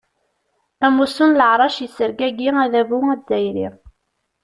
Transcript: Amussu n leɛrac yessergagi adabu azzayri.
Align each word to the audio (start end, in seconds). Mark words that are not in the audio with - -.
Amussu 0.85 1.25
n 1.29 1.37
leɛrac 1.39 1.75
yessergagi 1.79 2.49
adabu 2.63 2.97
azzayri. 3.13 3.67